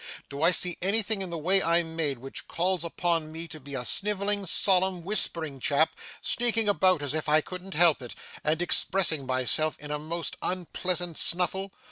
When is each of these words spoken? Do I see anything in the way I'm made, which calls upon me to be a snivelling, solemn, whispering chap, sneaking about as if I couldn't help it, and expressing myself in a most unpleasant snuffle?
Do 0.29 0.41
I 0.41 0.49
see 0.49 0.79
anything 0.81 1.21
in 1.21 1.29
the 1.29 1.37
way 1.37 1.61
I'm 1.61 1.95
made, 1.95 2.17
which 2.17 2.47
calls 2.47 2.83
upon 2.83 3.31
me 3.31 3.47
to 3.49 3.59
be 3.59 3.75
a 3.75 3.85
snivelling, 3.85 4.47
solemn, 4.47 5.03
whispering 5.03 5.59
chap, 5.59 5.95
sneaking 6.23 6.67
about 6.67 7.03
as 7.03 7.13
if 7.13 7.29
I 7.29 7.39
couldn't 7.41 7.75
help 7.75 8.01
it, 8.01 8.15
and 8.43 8.63
expressing 8.63 9.27
myself 9.27 9.77
in 9.77 9.91
a 9.91 9.99
most 9.99 10.37
unpleasant 10.41 11.19
snuffle? 11.19 11.71